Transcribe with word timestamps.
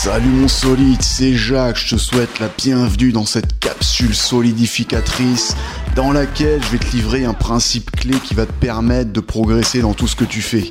Salut 0.00 0.28
mon 0.28 0.46
solide, 0.46 1.02
c'est 1.02 1.34
Jacques, 1.34 1.76
je 1.76 1.96
te 1.96 2.00
souhaite 2.00 2.38
la 2.38 2.46
bienvenue 2.56 3.10
dans 3.10 3.26
cette 3.26 3.58
capsule 3.58 4.14
solidificatrice 4.14 5.56
dans 5.96 6.12
laquelle 6.12 6.62
je 6.62 6.68
vais 6.68 6.78
te 6.78 6.92
livrer 6.94 7.24
un 7.24 7.34
principe 7.34 7.90
clé 7.90 8.14
qui 8.22 8.34
va 8.34 8.46
te 8.46 8.52
permettre 8.52 9.12
de 9.12 9.18
progresser 9.18 9.80
dans 9.80 9.94
tout 9.94 10.06
ce 10.06 10.14
que 10.14 10.24
tu 10.24 10.40
fais. 10.40 10.70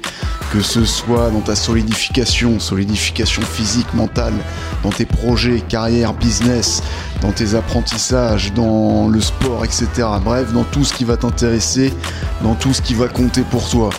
Que 0.54 0.62
ce 0.62 0.86
soit 0.86 1.30
dans 1.30 1.42
ta 1.42 1.58
solidification, 1.58 2.58
solidification 2.62 3.42
physique, 3.42 3.94
mentale, 3.94 4.34
dans 4.82 4.92
tes 4.92 5.06
projets, 5.06 5.60
carrière, 5.60 6.14
business, 6.14 6.82
dans 7.22 7.34
tes 7.34 7.54
apprentissages, 7.54 8.54
dans 8.54 9.10
le 9.10 9.20
sport, 9.20 9.66
etc. 9.66 10.08
Bref, 10.24 10.54
dans 10.54 10.64
tout 10.64 10.86
ce 10.86 10.94
qui 10.94 11.04
va 11.04 11.18
t'intéresser, 11.18 11.94
dans 12.44 12.56
tout 12.56 12.74
ce 12.74 12.82
qui 12.82 12.94
va 12.94 13.10
compter 13.10 13.42
pour 13.42 13.70
toi. 13.70 13.90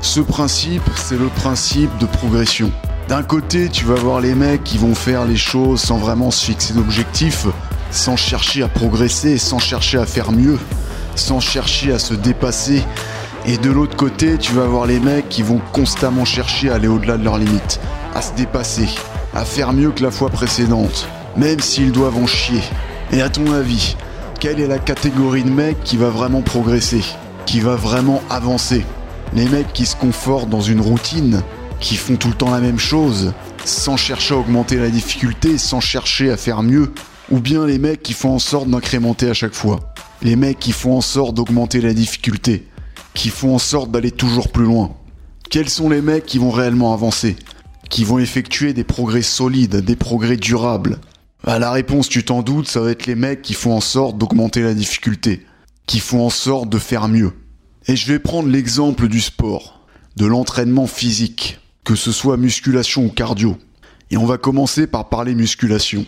Ce 0.00 0.18
principe, 0.18 0.82
c'est 0.96 1.16
le 1.16 1.28
principe 1.28 1.96
de 1.98 2.06
progression. 2.06 2.72
D'un 3.08 3.22
côté, 3.22 3.68
tu 3.68 3.84
vas 3.84 3.96
voir 3.96 4.20
les 4.20 4.34
mecs 4.34 4.64
qui 4.64 4.78
vont 4.78 4.94
faire 4.94 5.24
les 5.24 5.36
choses 5.36 5.80
sans 5.80 5.98
vraiment 5.98 6.30
se 6.30 6.44
fixer 6.44 6.72
d'objectifs, 6.72 7.46
sans 7.90 8.16
chercher 8.16 8.62
à 8.62 8.68
progresser, 8.68 9.38
sans 9.38 9.58
chercher 9.58 9.98
à 9.98 10.06
faire 10.06 10.32
mieux, 10.32 10.58
sans 11.14 11.40
chercher 11.40 11.92
à 11.92 11.98
se 11.98 12.14
dépasser. 12.14 12.82
Et 13.44 13.58
de 13.58 13.70
l'autre 13.70 13.96
côté, 13.96 14.38
tu 14.38 14.52
vas 14.52 14.64
voir 14.64 14.86
les 14.86 15.00
mecs 15.00 15.28
qui 15.28 15.42
vont 15.42 15.60
constamment 15.72 16.24
chercher 16.24 16.70
à 16.70 16.76
aller 16.76 16.88
au-delà 16.88 17.18
de 17.18 17.24
leurs 17.24 17.38
limites, 17.38 17.80
à 18.14 18.22
se 18.22 18.32
dépasser, 18.34 18.88
à 19.34 19.44
faire 19.44 19.72
mieux 19.72 19.90
que 19.90 20.02
la 20.02 20.12
fois 20.12 20.30
précédente, 20.30 21.08
même 21.36 21.60
s'ils 21.60 21.92
doivent 21.92 22.16
en 22.16 22.26
chier. 22.26 22.62
Et 23.10 23.20
à 23.20 23.28
ton 23.28 23.52
avis, 23.52 23.96
quelle 24.40 24.60
est 24.60 24.68
la 24.68 24.78
catégorie 24.78 25.44
de 25.44 25.50
mecs 25.50 25.82
qui 25.82 25.96
va 25.96 26.08
vraiment 26.08 26.40
progresser, 26.40 27.04
qui 27.46 27.60
va 27.60 27.74
vraiment 27.74 28.22
avancer? 28.30 28.86
Les 29.34 29.48
mecs 29.48 29.72
qui 29.72 29.86
se 29.86 29.96
confortent 29.96 30.50
dans 30.50 30.60
une 30.60 30.80
routine, 30.80 31.42
qui 31.82 31.96
font 31.96 32.16
tout 32.16 32.28
le 32.28 32.34
temps 32.34 32.52
la 32.52 32.60
même 32.60 32.78
chose, 32.78 33.34
sans 33.64 33.96
chercher 33.96 34.34
à 34.34 34.38
augmenter 34.38 34.76
la 34.76 34.88
difficulté, 34.88 35.58
sans 35.58 35.80
chercher 35.80 36.30
à 36.30 36.36
faire 36.36 36.62
mieux, 36.62 36.92
ou 37.30 37.40
bien 37.40 37.66
les 37.66 37.78
mecs 37.78 38.02
qui 38.02 38.12
font 38.12 38.36
en 38.36 38.38
sorte 38.38 38.68
d'incrémenter 38.68 39.28
à 39.28 39.34
chaque 39.34 39.52
fois. 39.52 39.92
Les 40.22 40.36
mecs 40.36 40.60
qui 40.60 40.70
font 40.70 40.96
en 40.96 41.00
sorte 41.00 41.34
d'augmenter 41.34 41.80
la 41.80 41.92
difficulté, 41.92 42.68
qui 43.14 43.30
font 43.30 43.56
en 43.56 43.58
sorte 43.58 43.90
d'aller 43.90 44.12
toujours 44.12 44.52
plus 44.52 44.64
loin. 44.64 44.94
Quels 45.50 45.68
sont 45.68 45.90
les 45.90 46.00
mecs 46.00 46.24
qui 46.24 46.38
vont 46.38 46.52
réellement 46.52 46.94
avancer, 46.94 47.34
qui 47.90 48.04
vont 48.04 48.20
effectuer 48.20 48.72
des 48.72 48.84
progrès 48.84 49.22
solides, 49.22 49.76
des 49.76 49.96
progrès 49.96 50.36
durables? 50.36 51.00
Bah, 51.44 51.58
La 51.58 51.72
réponse, 51.72 52.08
tu 52.08 52.24
t'en 52.24 52.42
doutes, 52.42 52.68
ça 52.68 52.80
va 52.80 52.92
être 52.92 53.06
les 53.06 53.16
mecs 53.16 53.42
qui 53.42 53.54
font 53.54 53.74
en 53.74 53.80
sorte 53.80 54.16
d'augmenter 54.16 54.62
la 54.62 54.74
difficulté, 54.74 55.44
qui 55.86 55.98
font 55.98 56.24
en 56.24 56.30
sorte 56.30 56.68
de 56.68 56.78
faire 56.78 57.08
mieux. 57.08 57.32
Et 57.88 57.96
je 57.96 58.06
vais 58.06 58.20
prendre 58.20 58.48
l'exemple 58.48 59.08
du 59.08 59.20
sport, 59.20 59.80
de 60.16 60.26
l'entraînement 60.26 60.86
physique 60.86 61.58
que 61.84 61.94
ce 61.94 62.12
soit 62.12 62.36
musculation 62.36 63.06
ou 63.06 63.08
cardio. 63.08 63.58
Et 64.10 64.16
on 64.16 64.26
va 64.26 64.38
commencer 64.38 64.86
par 64.86 65.08
parler 65.08 65.34
musculation. 65.34 66.06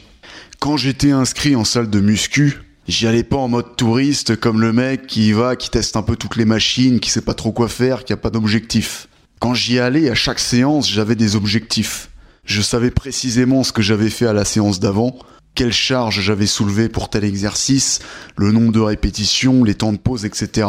Quand 0.61 0.77
j'étais 0.77 1.11
inscrit 1.11 1.57
en 1.57 1.65
salle 1.65 1.91
de 1.91 2.01
muscu, 2.01 2.61
j'y 2.87 3.07
allais 3.07 3.25
pas 3.25 3.37
en 3.37 3.49
mode 3.49 3.77
touriste 3.77 4.37
comme 4.37 4.61
le 4.61 4.73
mec 4.73 5.07
qui 5.07 5.29
y 5.29 5.33
va, 5.33 5.57
qui 5.57 5.71
teste 5.71 5.97
un 5.97 6.03
peu 6.03 6.17
toutes 6.17 6.37
les 6.37 6.45
machines, 6.45 7.01
qui 7.01 7.11
sait 7.11 7.21
pas 7.21 7.35
trop 7.35 7.53
quoi 7.53 7.69
faire, 7.69 8.05
qui 8.05 8.13
a 8.13 8.17
pas 8.17 8.31
d'objectif. 8.31 9.09
Quand 9.41 9.55
j'y 9.55 9.79
allais, 9.79 10.11
à 10.11 10.15
chaque 10.15 10.39
séance, 10.39 10.89
j'avais 10.89 11.17
des 11.17 11.37
objectifs. 11.37 12.11
Je 12.45 12.63
savais 12.63 12.91
précisément 12.91 13.65
ce 13.65 13.73
que 13.73 13.83
j'avais 13.83 14.11
fait 14.11 14.27
à 14.27 14.33
la 14.33 14.45
séance 14.45 14.81
d'avant, 14.81 15.19
quelle 15.55 15.73
charge 15.73 16.21
j'avais 16.21 16.47
soulevé 16.47 16.89
pour 16.89 17.09
tel 17.09 17.25
exercice, 17.25 18.01
le 18.37 18.53
nombre 18.53 18.73
de 18.73 18.81
répétitions, 18.81 19.65
les 19.65 19.75
temps 19.75 19.93
de 19.93 19.99
pause, 19.99 20.25
etc. 20.25 20.69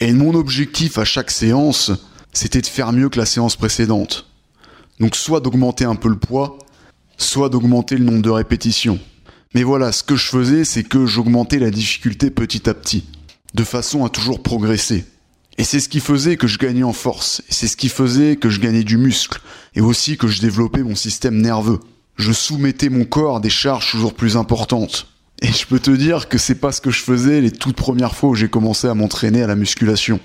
Et 0.00 0.12
mon 0.12 0.34
objectif 0.34 0.98
à 0.98 1.04
chaque 1.04 1.30
séance, 1.30 1.90
c'était 2.32 2.60
de 2.60 2.66
faire 2.66 2.92
mieux 2.92 3.08
que 3.08 3.18
la 3.18 3.26
séance 3.26 3.56
précédente. 3.56 4.29
Donc 5.00 5.16
soit 5.16 5.40
d'augmenter 5.40 5.84
un 5.84 5.96
peu 5.96 6.08
le 6.08 6.18
poids, 6.18 6.58
soit 7.16 7.48
d'augmenter 7.48 7.96
le 7.96 8.04
nombre 8.04 8.22
de 8.22 8.30
répétitions. 8.30 8.98
Mais 9.54 9.62
voilà, 9.62 9.90
ce 9.92 10.04
que 10.04 10.14
je 10.14 10.26
faisais, 10.26 10.64
c'est 10.64 10.84
que 10.84 11.06
j'augmentais 11.06 11.58
la 11.58 11.70
difficulté 11.70 12.30
petit 12.30 12.68
à 12.68 12.74
petit, 12.74 13.04
de 13.54 13.64
façon 13.64 14.04
à 14.04 14.10
toujours 14.10 14.42
progresser. 14.42 15.04
Et 15.58 15.64
c'est 15.64 15.80
ce 15.80 15.88
qui 15.88 16.00
faisait 16.00 16.36
que 16.36 16.46
je 16.46 16.58
gagnais 16.58 16.84
en 16.84 16.92
force, 16.92 17.42
c'est 17.48 17.66
ce 17.66 17.76
qui 17.76 17.88
faisait 17.88 18.36
que 18.36 18.48
je 18.48 18.60
gagnais 18.60 18.84
du 18.84 18.96
muscle, 18.96 19.40
et 19.74 19.80
aussi 19.80 20.16
que 20.16 20.28
je 20.28 20.40
développais 20.40 20.82
mon 20.82 20.94
système 20.94 21.40
nerveux. 21.40 21.80
Je 22.16 22.32
soumettais 22.32 22.90
mon 22.90 23.04
corps 23.04 23.36
à 23.36 23.40
des 23.40 23.50
charges 23.50 23.90
toujours 23.90 24.14
plus 24.14 24.36
importantes. 24.36 25.08
Et 25.42 25.50
je 25.50 25.66
peux 25.66 25.80
te 25.80 25.90
dire 25.90 26.28
que 26.28 26.38
c'est 26.38 26.54
pas 26.54 26.70
ce 26.70 26.82
que 26.82 26.90
je 26.90 27.02
faisais 27.02 27.40
les 27.40 27.50
toutes 27.50 27.76
premières 27.76 28.14
fois 28.14 28.30
où 28.30 28.34
j'ai 28.34 28.48
commencé 28.48 28.86
à 28.86 28.94
m'entraîner 28.94 29.42
à 29.42 29.46
la 29.46 29.56
musculation. 29.56 30.20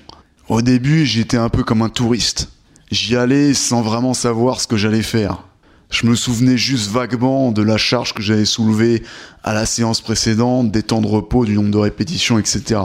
Au 0.50 0.62
début, 0.62 1.06
j'étais 1.06 1.38
un 1.38 1.50
peu 1.50 1.64
comme 1.64 1.82
un 1.82 1.90
touriste. 1.90 2.50
J'y 2.92 3.16
allais 3.16 3.54
sans 3.54 3.82
vraiment 3.82 4.14
savoir 4.14 4.62
ce 4.62 4.68
que 4.68 4.78
j'allais 4.78 5.02
faire. 5.02 5.44
Je 5.90 6.06
me 6.06 6.16
souvenais 6.16 6.58
juste 6.58 6.92
vaguement 6.92 7.52
de 7.52 7.62
la 7.62 7.78
charge 7.78 8.14
que 8.14 8.22
j'avais 8.22 8.46
soulevée 8.46 9.04
à 9.44 9.54
la 9.54 9.66
séance 9.66 10.02
précédente, 10.02 10.72
des 10.72 10.84
temps 10.84 11.02
de 11.02 11.08
repos, 11.08 11.46
du 11.46 11.56
nombre 11.56 11.72
de 11.72 11.78
répétitions, 11.78 12.38
etc. 12.38 12.82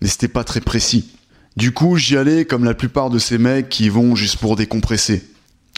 Mais 0.00 0.08
c'était 0.08 0.28
pas 0.28 0.44
très 0.44 0.60
précis. 0.60 1.10
Du 1.56 1.72
coup, 1.72 1.96
j'y 1.96 2.16
allais 2.16 2.44
comme 2.44 2.64
la 2.64 2.74
plupart 2.74 3.10
de 3.10 3.18
ces 3.18 3.38
mecs 3.38 3.68
qui 3.68 3.88
vont 3.88 4.16
juste 4.16 4.38
pour 4.38 4.56
décompresser, 4.56 5.22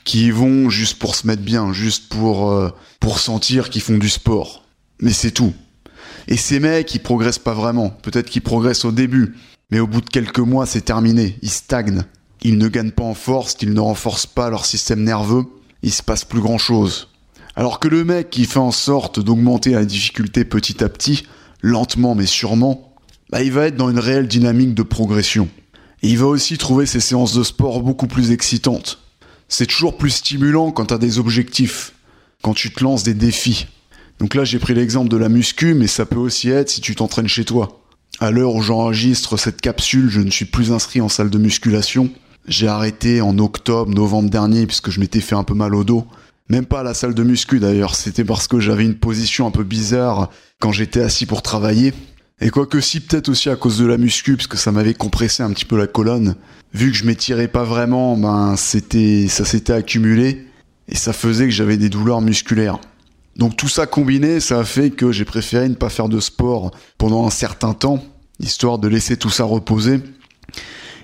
qui 0.05 0.31
vont 0.31 0.71
juste 0.71 0.99
pour 0.99 1.15
se 1.15 1.27
mettre 1.27 1.43
bien, 1.43 1.73
juste 1.73 2.09
pour 2.09 2.51
euh, 2.51 2.71
pour 3.01 3.19
sentir 3.19 3.71
qu'ils 3.71 3.83
font 3.83 3.99
du 3.99 4.09
sport. 4.09 4.65
Mais 5.01 5.12
c'est 5.12 5.33
tout. 5.33 5.53
Et 6.29 6.37
ces 6.37 6.59
mecs, 6.59 6.95
ils 6.95 7.01
progressent 7.01 7.39
pas 7.39 7.55
vraiment. 7.55 7.91
Peut-être 7.91 8.31
qu'ils 8.31 8.43
progressent 8.43 8.85
au 8.85 8.93
début, 8.93 9.37
mais 9.71 9.79
au 9.79 9.87
bout 9.87 10.01
de 10.01 10.09
quelques 10.09 10.39
mois, 10.39 10.67
c'est 10.67 10.81
terminé. 10.81 11.39
Ils 11.43 11.51
stagnent 11.51 12.05
ils 12.43 12.59
ne 12.59 12.69
gagnent 12.69 12.91
pas 12.91 13.05
en 13.05 13.15
force, 13.15 13.55
qu'ils 13.55 13.73
ne 13.73 13.81
renforcent 13.81 14.27
pas 14.27 14.51
leur 14.51 14.67
système 14.67 15.03
nerveux, 15.03 15.45
il 15.83 15.93
se 15.93 16.03
passe 16.03 16.25
plus 16.25 16.41
grand 16.41 16.59
chose. 16.59 17.09
Alors 17.55 17.81
que 17.81 17.89
le 17.89 18.05
mec 18.05 18.31
qui 18.31 18.45
fait 18.45 18.59
en 18.59 18.71
sorte 18.71 19.19
d'augmenter 19.19 19.71
la 19.71 19.85
difficulté 19.85 20.45
petit 20.45 20.85
à 20.85 20.89
petit, 20.89 21.25
lentement 21.63 22.15
mais 22.15 22.27
sûrement, 22.27 22.95
bah 23.31 23.43
il 23.43 23.53
va 23.53 23.67
être 23.67 23.77
dans 23.77 23.91
une 23.91 23.99
réelle 23.99 24.29
dynamique 24.29 24.75
de 24.75 24.83
progression. 24.83 25.49
Et 26.03 26.11
il 26.11 26.19
va 26.19 26.27
aussi 26.27 26.59
trouver 26.59 26.87
ses 26.87 27.01
séances 27.01 27.35
de 27.35 27.43
sport 27.43 27.83
beaucoup 27.83 28.07
plus 28.07 28.31
excitantes. 28.31 28.99
C'est 29.49 29.67
toujours 29.67 29.97
plus 29.97 30.11
stimulant 30.11 30.71
quand 30.71 30.87
tu 30.87 30.95
as 30.95 30.99
des 30.99 31.19
objectifs, 31.19 31.95
quand 32.43 32.53
tu 32.53 32.71
te 32.73 32.85
lances 32.85 33.03
des 33.03 33.15
défis. 33.15 33.67
Donc 34.19 34.35
là 34.35 34.45
j'ai 34.45 34.59
pris 34.59 34.75
l'exemple 34.75 35.09
de 35.09 35.17
la 35.17 35.29
muscu, 35.29 35.75
mais 35.75 35.87
ça 35.87 36.05
peut 36.05 36.19
aussi 36.19 36.51
être 36.51 36.69
si 36.69 36.81
tu 36.81 36.95
t'entraînes 36.95 37.29
chez 37.29 37.45
toi. 37.45 37.83
À 38.19 38.31
l'heure 38.31 38.55
où 38.55 38.63
j'enregistre 38.63 39.37
cette 39.37 39.61
capsule, 39.61 40.09
je 40.11 40.21
ne 40.21 40.31
suis 40.31 40.47
plus 40.47 40.73
inscrit 40.73 41.01
en 41.01 41.09
salle 41.09 41.31
de 41.31 41.39
musculation, 41.39 42.11
j'ai 42.49 42.69
arrêté 42.69 43.21
en 43.21 43.39
octobre, 43.39 43.93
novembre 43.93 44.31
dernier, 44.31 44.67
puisque 44.67 44.91
je 44.91 45.01
m'étais 45.01 45.21
fait 45.21 45.34
un 45.34 45.45
peu 45.45 45.55
mal 45.55 45.75
au 45.75 45.84
dos. 45.84 46.07
Même 46.49 46.67
pas 46.67 46.81
à 46.81 46.83
la 46.84 46.95
salle 46.95 47.15
de 47.15 47.23
muscu 47.25 47.59
d'ailleurs, 47.59 47.97
c'était 47.97 48.25
parce 48.25 48.47
que 48.47 48.61
j'avais 48.61 48.84
une 48.84 48.95
position 48.95 49.47
un 49.47 49.51
peu 49.51 49.65
bizarre 49.65 50.31
quand 50.61 50.71
j'étais 50.71 51.01
assis 51.01 51.27
pour 51.27 51.43
travailler. 51.43 51.93
Et 52.41 52.51
quoique 52.51 52.81
si, 52.81 53.01
peut-être 53.01 53.29
aussi 53.31 53.49
à 53.49 53.56
cause 53.56 53.79
de 53.79 53.87
la 53.87 53.97
muscu, 53.97 54.37
parce 54.37 54.47
que 54.47 54.59
ça 54.59 54.71
m'avait 54.71 54.95
compressé 54.95 55.43
un 55.43 55.51
petit 55.51 55.65
peu 55.65 55.77
la 55.77 55.87
colonne. 55.87 56.37
Vu 56.73 56.93
que 56.93 56.97
je 56.97 57.05
m'étirais 57.05 57.49
pas 57.49 57.65
vraiment, 57.65 58.17
ben 58.17 58.55
c'était, 58.56 59.27
ça 59.29 59.45
s'était 59.45 59.73
accumulé 59.73 60.47
et 60.89 60.95
ça 60.95 61.12
faisait 61.12 61.47
que 61.47 61.51
j'avais 61.51 61.79
des 61.79 61.89
douleurs 61.89 62.21
musculaires. 62.21 62.79
Donc 63.37 63.56
tout 63.56 63.69
ça 63.69 63.87
combiné, 63.87 64.41
ça 64.41 64.61
a 64.61 64.65
fait 64.65 64.91
que 64.91 65.12
j'ai 65.12 65.25
préféré 65.25 65.69
ne 65.69 65.75
pas 65.75 65.89
faire 65.89 66.09
de 66.09 66.21
sport 66.21 66.71
pendant 66.99 67.27
un 67.27 67.31
certain 67.31 67.75
temps, 67.75 68.03
histoire 68.39 68.79
de 68.79 68.89
laisser 68.89 69.17
tout 69.17 69.31
ça 69.31 69.45
reposer. 69.45 70.01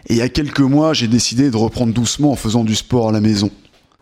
Et 0.07 0.15
il 0.15 0.17
y 0.17 0.23
a 0.23 0.29
quelques 0.29 0.61
mois, 0.61 0.95
j'ai 0.95 1.09
décidé 1.09 1.51
de 1.51 1.57
reprendre 1.57 1.93
doucement 1.93 2.33
en 2.33 2.37
faisant 2.37 2.65
du 2.65 2.75
sport 2.75 3.11
à 3.11 3.13
la 3.13 3.21
maison. 3.21 3.51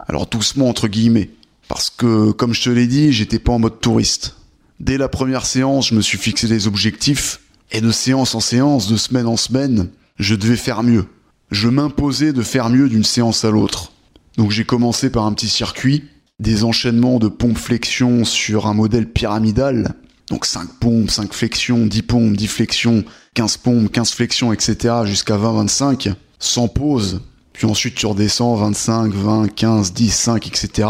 Alors 0.09 0.27
doucement 0.27 0.69
entre 0.69 0.88
guillemets. 0.88 1.31
Parce 1.69 1.91
que, 1.91 2.33
comme 2.33 2.53
je 2.53 2.65
te 2.65 2.71
l'ai 2.71 2.87
dit, 2.87 3.12
j'étais 3.12 3.38
pas 3.38 3.53
en 3.53 3.61
mode 3.61 3.81
touriste. 3.81 4.37
Dès 4.81 4.99
la 4.99 5.09
première 5.09 5.47
séance, 5.47 5.88
je 5.88 5.94
me 5.94 6.00
suis 6.00 6.19
fixé 6.19 6.49
des 6.49 6.66
objectifs. 6.66 7.41
Et 7.71 7.81
de 7.81 7.93
séance 7.93 8.34
en 8.34 8.41
séance, 8.41 8.88
de 8.88 8.97
semaine 8.97 9.28
en 9.28 9.37
semaine, 9.37 9.91
je 10.19 10.34
devais 10.34 10.56
faire 10.56 10.83
mieux. 10.83 11.06
Je 11.53 11.69
m'imposais 11.69 12.32
de 12.32 12.43
faire 12.43 12.71
mieux 12.71 12.88
d'une 12.88 13.05
séance 13.05 13.44
à 13.44 13.50
l'autre. 13.50 13.93
Donc 14.37 14.50
j'ai 14.50 14.65
commencé 14.65 15.11
par 15.11 15.27
un 15.27 15.32
petit 15.32 15.49
circuit, 15.49 16.05
des 16.41 16.65
enchaînements 16.65 17.19
de 17.19 17.28
pompes 17.28 17.58
flexion 17.58 18.25
sur 18.25 18.67
un 18.67 18.75
modèle 18.75 19.08
pyramidal. 19.08 19.94
Donc 20.31 20.47
5 20.47 20.79
pompes, 20.79 21.11
5 21.11 21.35
flexions, 21.35 21.87
10 21.87 22.03
pompes, 22.03 22.37
10 22.37 22.47
flexions, 22.47 23.05
15 23.35 23.56
pompes, 23.59 23.93
15 23.93 24.12
flexions, 24.12 24.53
etc. 24.53 24.94
jusqu'à 25.05 25.37
20, 25.37 25.53
25, 25.53 26.11
sans 26.38 26.69
pause. 26.69 27.21
Puis 27.53 27.67
ensuite 27.67 27.97
tu 27.97 28.06
redescends 28.06 28.55
25, 28.55 29.12
20, 29.12 29.49
15, 29.55 29.93
10, 29.93 30.11
5, 30.11 30.47
etc. 30.47 30.88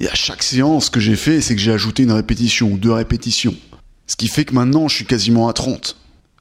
Et 0.00 0.08
à 0.08 0.14
chaque 0.14 0.42
séance, 0.42 0.86
ce 0.86 0.90
que 0.90 0.98
j'ai 0.98 1.14
fait, 1.14 1.40
c'est 1.40 1.54
que 1.54 1.60
j'ai 1.60 1.72
ajouté 1.72 2.02
une 2.02 2.12
répétition 2.12 2.72
ou 2.72 2.76
deux 2.76 2.92
répétitions. 2.92 3.54
Ce 4.08 4.16
qui 4.16 4.26
fait 4.26 4.44
que 4.44 4.54
maintenant, 4.54 4.88
je 4.88 4.96
suis 4.96 5.06
quasiment 5.06 5.48
à 5.48 5.52
30. 5.52 5.96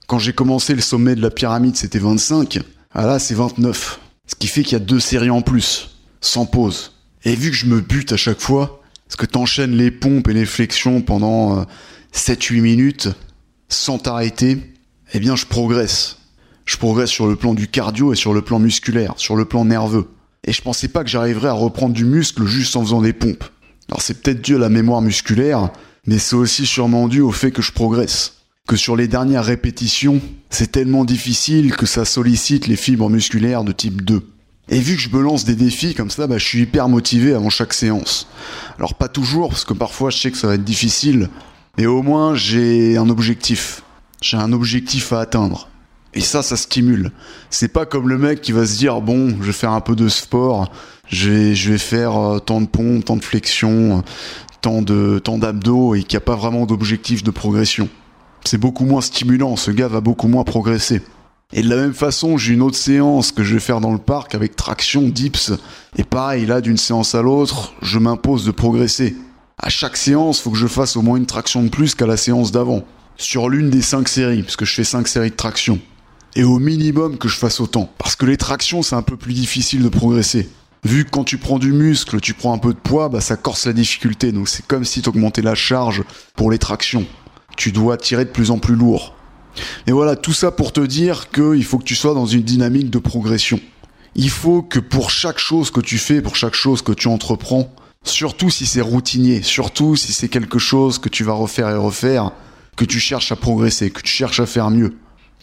Quand 0.07 0.19
j'ai 0.19 0.33
commencé 0.33 0.73
le 0.73 0.81
sommet 0.81 1.15
de 1.15 1.21
la 1.21 1.29
pyramide, 1.29 1.75
c'était 1.75 1.99
25. 1.99 2.59
Ah 2.93 3.05
là, 3.05 3.19
c'est 3.19 3.35
29. 3.35 3.99
Ce 4.25 4.35
qui 4.35 4.47
fait 4.47 4.63
qu'il 4.63 4.73
y 4.73 4.81
a 4.81 4.83
deux 4.83 4.99
séries 4.99 5.29
en 5.29 5.41
plus, 5.41 5.97
sans 6.19 6.45
pause. 6.47 6.93
Et 7.23 7.35
vu 7.35 7.51
que 7.51 7.55
je 7.55 7.67
me 7.67 7.79
bute 7.79 8.11
à 8.11 8.17
chaque 8.17 8.41
fois, 8.41 8.81
parce 9.07 9.15
que 9.15 9.25
t'enchaînes 9.25 9.77
les 9.77 9.91
pompes 9.91 10.27
et 10.27 10.33
les 10.33 10.45
flexions 10.45 11.01
pendant 11.01 11.65
7-8 12.13 12.59
euh, 12.59 12.61
minutes, 12.61 13.09
sans 13.69 13.97
t'arrêter, 13.97 14.57
eh 15.13 15.19
bien 15.19 15.35
je 15.35 15.45
progresse. 15.45 16.17
Je 16.65 16.77
progresse 16.77 17.09
sur 17.09 17.27
le 17.27 17.35
plan 17.35 17.53
du 17.53 17.67
cardio 17.67 18.13
et 18.13 18.15
sur 18.15 18.33
le 18.33 18.41
plan 18.41 18.59
musculaire, 18.59 19.13
sur 19.17 19.35
le 19.35 19.45
plan 19.45 19.65
nerveux. 19.65 20.07
Et 20.45 20.53
je 20.53 20.61
pensais 20.61 20.87
pas 20.87 21.03
que 21.03 21.09
j'arriverais 21.09 21.49
à 21.49 21.53
reprendre 21.53 21.93
du 21.93 22.05
muscle 22.05 22.45
juste 22.45 22.75
en 22.75 22.83
faisant 22.83 23.01
des 23.01 23.13
pompes. 23.13 23.43
Alors 23.89 24.01
c'est 24.01 24.21
peut-être 24.21 24.41
dû 24.41 24.55
à 24.55 24.59
la 24.59 24.69
mémoire 24.69 25.01
musculaire, 25.01 25.71
mais 26.05 26.19
c'est 26.19 26.35
aussi 26.35 26.65
sûrement 26.65 27.07
dû 27.07 27.21
au 27.21 27.31
fait 27.31 27.51
que 27.51 27.61
je 27.61 27.71
progresse. 27.71 28.37
Que 28.67 28.77
sur 28.77 28.95
les 28.95 29.09
dernières 29.09 29.43
répétitions, 29.43 30.21
c'est 30.49 30.71
tellement 30.71 31.03
difficile 31.03 31.75
que 31.75 31.85
ça 31.85 32.05
sollicite 32.05 32.67
les 32.67 32.77
fibres 32.77 33.09
musculaires 33.09 33.65
de 33.65 33.73
type 33.73 34.03
2. 34.03 34.25
Et 34.69 34.79
vu 34.79 34.95
que 34.95 35.01
je 35.01 35.09
me 35.09 35.21
lance 35.21 35.43
des 35.43 35.55
défis 35.55 35.93
comme 35.93 36.09
ça, 36.09 36.27
bah, 36.27 36.37
je 36.37 36.45
suis 36.45 36.61
hyper 36.61 36.87
motivé 36.87 37.33
avant 37.33 37.49
chaque 37.49 37.73
séance. 37.73 38.27
Alors 38.77 38.95
pas 38.95 39.09
toujours, 39.09 39.49
parce 39.49 39.65
que 39.65 39.73
parfois 39.73 40.09
je 40.09 40.17
sais 40.17 40.31
que 40.31 40.37
ça 40.37 40.47
va 40.47 40.55
être 40.55 40.63
difficile, 40.63 41.29
mais 41.77 41.85
au 41.85 42.01
moins 42.01 42.35
j'ai 42.35 42.97
un 42.97 43.09
objectif. 43.09 43.83
J'ai 44.21 44.37
un 44.37 44.53
objectif 44.53 45.11
à 45.11 45.21
atteindre. 45.21 45.67
Et 46.13 46.21
ça, 46.21 46.43
ça 46.43 46.57
stimule. 46.57 47.11
C'est 47.49 47.67
pas 47.67 47.85
comme 47.85 48.07
le 48.07 48.17
mec 48.17 48.41
qui 48.41 48.51
va 48.51 48.65
se 48.65 48.77
dire 48.77 49.01
bon, 49.01 49.29
je 49.41 49.47
vais 49.47 49.51
faire 49.51 49.71
un 49.71 49.81
peu 49.81 49.95
de 49.95 50.07
sport, 50.07 50.71
je 51.07 51.29
vais, 51.29 51.77
faire 51.77 52.17
euh, 52.17 52.39
tant 52.39 52.61
de 52.61 52.67
pompes, 52.67 53.03
tant 53.03 53.15
de 53.15 53.23
flexions, 53.23 54.03
tant 54.61 54.81
de 54.81 55.19
tant 55.19 55.37
d'abdos 55.37 55.95
et 55.95 56.03
qui 56.03 56.15
a 56.15 56.21
pas 56.21 56.35
vraiment 56.35 56.65
d'objectif 56.65 57.23
de 57.23 57.31
progression. 57.31 57.89
C'est 58.45 58.59
beaucoup 58.59 58.85
moins 58.85 59.01
stimulant. 59.01 59.55
Ce 59.55 59.71
gars 59.71 59.87
va 59.87 60.01
beaucoup 60.01 60.27
moins 60.27 60.43
progresser. 60.43 61.01
Et 61.51 61.61
de 61.61 61.69
la 61.69 61.75
même 61.75 61.93
façon, 61.93 62.37
j'ai 62.37 62.53
une 62.53 62.61
autre 62.61 62.77
séance 62.77 63.31
que 63.31 63.43
je 63.43 63.53
vais 63.53 63.59
faire 63.59 63.79
dans 63.79 63.91
le 63.91 63.99
parc 63.99 64.35
avec 64.35 64.55
traction, 64.55 65.03
dips. 65.03 65.51
Et 65.97 66.03
pareil, 66.03 66.45
là, 66.45 66.61
d'une 66.61 66.77
séance 66.77 67.13
à 67.15 67.21
l'autre, 67.21 67.73
je 67.81 67.99
m'impose 67.99 68.45
de 68.45 68.51
progresser. 68.51 69.15
À 69.65 69.69
chaque 69.69 69.95
séance, 69.95 70.41
faut 70.41 70.51
que 70.51 70.57
je 70.57 70.67
fasse 70.67 70.97
au 70.97 71.01
moins 71.01 71.15
une 71.15 71.25
traction 71.25 71.63
de 71.63 71.69
plus 71.69 71.95
qu'à 71.95 72.05
la 72.05 72.17
séance 72.17 72.51
d'avant. 72.51 72.83
Sur 73.15 73.47
l'une 73.47 73.69
des 73.69 73.81
cinq 73.81 74.09
séries, 74.09 74.43
parce 74.43 74.57
que 74.57 74.65
je 74.65 74.73
fais 74.73 74.83
cinq 74.83 75.07
séries 75.07 75.29
de 75.29 75.37
traction. 75.37 75.79
Et 76.35 76.43
au 76.43 76.59
minimum 76.59 77.17
que 77.17 77.29
je 77.29 77.37
fasse 77.37 77.61
autant. 77.61 77.89
Parce 77.97 78.17
que 78.17 78.25
les 78.25 78.35
tractions, 78.35 78.81
c'est 78.81 78.95
un 78.95 79.01
peu 79.03 79.15
plus 79.15 79.31
difficile 79.31 79.81
de 79.81 79.87
progresser. 79.87 80.49
Vu 80.83 81.05
que 81.05 81.11
quand 81.11 81.23
tu 81.23 81.37
prends 81.37 81.59
du 81.59 81.71
muscle, 81.71 82.19
tu 82.19 82.33
prends 82.33 82.53
un 82.53 82.57
peu 82.57 82.73
de 82.73 82.77
poids, 82.77 83.07
bah 83.07 83.21
ça 83.21 83.37
corse 83.37 83.65
la 83.65 83.71
difficulté. 83.71 84.33
Donc 84.33 84.49
c'est 84.49 84.67
comme 84.67 84.83
si 84.83 85.01
tu 85.01 85.07
augmentais 85.07 85.41
la 85.41 85.55
charge 85.55 86.03
pour 86.35 86.51
les 86.51 86.59
tractions. 86.59 87.05
Tu 87.55 87.71
dois 87.71 87.95
tirer 87.95 88.25
de 88.25 88.31
plus 88.31 88.51
en 88.51 88.59
plus 88.59 88.75
lourd. 88.75 89.15
Et 89.87 89.93
voilà, 89.93 90.17
tout 90.17 90.33
ça 90.33 90.51
pour 90.51 90.73
te 90.73 90.81
dire 90.81 91.29
qu'il 91.31 91.63
faut 91.63 91.77
que 91.77 91.85
tu 91.85 91.95
sois 91.95 92.13
dans 92.13 92.25
une 92.25 92.43
dynamique 92.43 92.89
de 92.89 92.99
progression. 92.99 93.61
Il 94.15 94.29
faut 94.29 94.61
que 94.61 94.79
pour 94.79 95.09
chaque 95.09 95.39
chose 95.39 95.71
que 95.71 95.79
tu 95.79 95.97
fais, 95.97 96.21
pour 96.21 96.35
chaque 96.35 96.53
chose 96.53 96.81
que 96.81 96.91
tu 96.91 97.07
entreprends, 97.07 97.73
surtout 98.03 98.49
si 98.49 98.65
c'est 98.65 98.81
routinier, 98.81 99.41
surtout 99.41 99.95
si 99.95 100.13
c'est 100.13 100.29
quelque 100.29 100.59
chose 100.59 100.99
que 100.99 101.09
tu 101.09 101.23
vas 101.23 101.33
refaire 101.33 101.69
et 101.69 101.75
refaire, 101.75 102.31
que 102.75 102.85
tu 102.85 102.99
cherches 102.99 103.31
à 103.31 103.35
progresser, 103.35 103.91
que 103.91 104.01
tu 104.01 104.11
cherches 104.11 104.39
à 104.39 104.45
faire 104.45 104.69
mieux, 104.69 104.95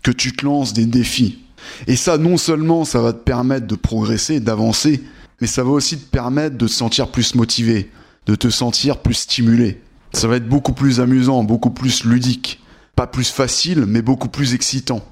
que 0.02 0.10
tu 0.10 0.32
te 0.32 0.44
lances 0.44 0.72
des 0.72 0.86
défis. 0.86 1.38
Et 1.86 1.96
ça, 1.96 2.18
non 2.18 2.36
seulement 2.36 2.84
ça 2.84 3.00
va 3.00 3.12
te 3.12 3.22
permettre 3.22 3.66
de 3.66 3.74
progresser, 3.74 4.40
d'avancer, 4.40 5.02
mais 5.40 5.46
ça 5.46 5.64
va 5.64 5.70
aussi 5.70 5.98
te 5.98 6.10
permettre 6.10 6.56
de 6.56 6.66
te 6.66 6.72
sentir 6.72 7.08
plus 7.08 7.34
motivé, 7.34 7.90
de 8.26 8.34
te 8.34 8.50
sentir 8.50 8.98
plus 8.98 9.14
stimulé. 9.14 9.80
Ça 10.12 10.28
va 10.28 10.36
être 10.36 10.48
beaucoup 10.48 10.72
plus 10.72 11.00
amusant, 11.00 11.44
beaucoup 11.44 11.70
plus 11.70 12.04
ludique. 12.04 12.60
Pas 12.96 13.06
plus 13.06 13.30
facile, 13.30 13.86
mais 13.86 14.02
beaucoup 14.02 14.28
plus 14.28 14.54
excitant. 14.54 15.02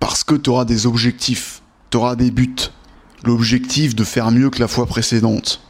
Parce 0.00 0.24
que 0.24 0.34
tu 0.34 0.50
auras 0.50 0.64
des 0.64 0.86
objectifs, 0.86 1.62
tu 1.90 1.96
auras 1.96 2.16
des 2.16 2.30
buts. 2.30 2.70
L'objectif 3.24 3.94
de 3.94 4.04
faire 4.04 4.30
mieux 4.30 4.50
que 4.50 4.60
la 4.60 4.68
fois 4.68 4.86
précédente. 4.86 5.60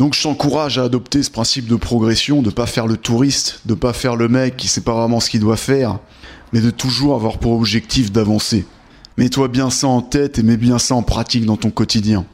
Donc 0.00 0.14
je 0.14 0.22
t'encourage 0.22 0.78
à 0.78 0.84
adopter 0.84 1.22
ce 1.22 1.30
principe 1.30 1.66
de 1.66 1.76
progression, 1.76 2.40
de 2.40 2.48
pas 2.48 2.64
faire 2.64 2.86
le 2.86 2.96
touriste, 2.96 3.60
de 3.66 3.74
pas 3.74 3.92
faire 3.92 4.16
le 4.16 4.28
mec 4.28 4.56
qui 4.56 4.66
sait 4.66 4.80
pas 4.80 4.94
vraiment 4.94 5.20
ce 5.20 5.28
qu'il 5.28 5.40
doit 5.40 5.58
faire, 5.58 5.98
mais 6.54 6.62
de 6.62 6.70
toujours 6.70 7.14
avoir 7.14 7.36
pour 7.36 7.52
objectif 7.52 8.10
d'avancer. 8.10 8.64
Mets-toi 9.18 9.48
bien 9.48 9.68
ça 9.68 9.88
en 9.88 10.00
tête 10.00 10.38
et 10.38 10.42
mets 10.42 10.56
bien 10.56 10.78
ça 10.78 10.94
en 10.94 11.02
pratique 11.02 11.44
dans 11.44 11.58
ton 11.58 11.68
quotidien. 11.68 12.24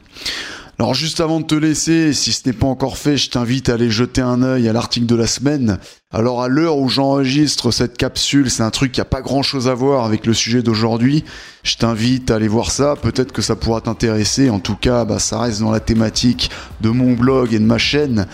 Alors 0.79 0.93
juste 0.93 1.21
avant 1.21 1.39
de 1.39 1.45
te 1.45 1.55
laisser, 1.55 2.13
si 2.13 2.31
ce 2.31 2.41
n'est 2.45 2.53
pas 2.53 2.67
encore 2.67 2.99
fait, 2.99 3.17
je 3.17 3.31
t'invite 3.31 3.67
à 3.67 3.73
aller 3.73 3.89
jeter 3.89 4.21
un 4.21 4.43
œil 4.43 4.69
à 4.69 4.73
l'article 4.73 5.07
de 5.07 5.15
la 5.15 5.25
semaine. 5.25 5.79
Alors 6.13 6.41
à 6.41 6.47
l'heure 6.47 6.77
où 6.77 6.87
j'enregistre 6.87 7.71
cette 7.71 7.97
capsule, 7.97 8.49
c'est 8.49 8.63
un 8.63 8.69
truc 8.69 8.93
qui 8.93 9.01
a 9.01 9.05
pas 9.05 9.21
grand 9.21 9.41
chose 9.41 9.67
à 9.67 9.73
voir 9.73 10.05
avec 10.05 10.25
le 10.25 10.33
sujet 10.33 10.61
d'aujourd'hui. 10.61 11.25
Je 11.63 11.75
t'invite 11.75 12.31
à 12.31 12.35
aller 12.35 12.47
voir 12.47 12.71
ça, 12.71 12.95
peut-être 12.95 13.33
que 13.33 13.41
ça 13.41 13.57
pourra 13.57 13.81
t'intéresser. 13.81 14.49
En 14.49 14.59
tout 14.59 14.77
cas, 14.77 15.03
bah, 15.03 15.19
ça 15.19 15.37
reste 15.37 15.59
dans 15.59 15.71
la 15.71 15.81
thématique 15.81 16.49
de 16.79 16.89
mon 16.89 17.11
blog 17.11 17.53
et 17.53 17.59
de 17.59 17.65
ma 17.65 17.77
chaîne. 17.77 18.25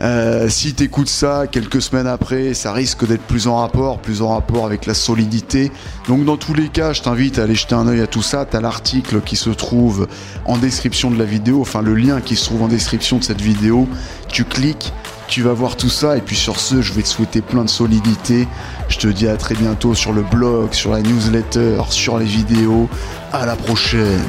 Euh, 0.00 0.50
si 0.50 0.74
t'écoutes 0.74 1.08
ça 1.08 1.46
quelques 1.46 1.80
semaines 1.80 2.06
après, 2.06 2.52
ça 2.52 2.74
risque 2.74 3.06
d'être 3.06 3.22
plus 3.22 3.46
en 3.46 3.56
rapport, 3.56 4.00
plus 4.02 4.20
en 4.20 4.28
rapport 4.28 4.66
avec 4.66 4.84
la 4.84 4.92
solidité. 4.92 5.72
Donc 6.08 6.26
dans 6.26 6.36
tous 6.36 6.52
les 6.52 6.68
cas, 6.68 6.92
je 6.92 7.00
t'invite 7.00 7.38
à 7.38 7.44
aller 7.44 7.54
jeter 7.54 7.74
un 7.74 7.88
œil 7.88 8.02
à 8.02 8.06
tout 8.06 8.22
ça. 8.22 8.44
T'as 8.44 8.60
l'article 8.60 9.22
qui 9.22 9.36
se 9.36 9.48
trouve 9.48 10.06
en 10.44 10.58
description 10.58 11.10
de 11.10 11.18
la 11.18 11.24
vidéo, 11.24 11.64
enfin 11.76 11.84
le 11.84 11.94
lien 11.94 12.20
qui 12.20 12.36
se 12.36 12.46
trouve 12.46 12.62
en 12.62 12.68
description 12.68 13.18
de 13.18 13.24
cette 13.24 13.40
vidéo. 13.40 13.88
Tu 14.28 14.44
cliques 14.44 14.92
tu 15.28 15.42
vas 15.42 15.54
voir 15.54 15.76
tout 15.76 15.88
ça 15.88 16.16
et 16.16 16.20
puis 16.20 16.36
sur 16.36 16.60
ce, 16.60 16.80
je 16.80 16.92
vais 16.92 17.02
te 17.02 17.08
souhaiter 17.08 17.40
plein 17.40 17.64
de 17.64 17.68
solidité. 17.68 18.46
Je 18.88 18.96
te 18.96 19.08
dis 19.08 19.26
à 19.26 19.36
très 19.36 19.56
bientôt 19.56 19.92
sur 19.92 20.12
le 20.12 20.22
blog, 20.22 20.72
sur 20.72 20.92
la 20.92 21.02
newsletter, 21.02 21.82
sur 21.90 22.16
les 22.16 22.24
vidéos. 22.24 22.88
À 23.32 23.44
la 23.44 23.56
prochaine. 23.56 24.22